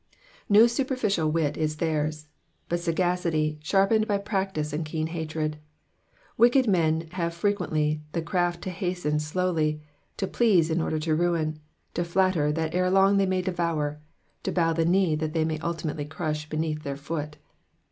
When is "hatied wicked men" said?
5.09-7.07